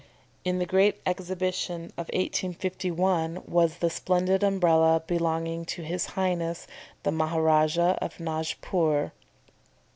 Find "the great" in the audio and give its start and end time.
0.57-0.99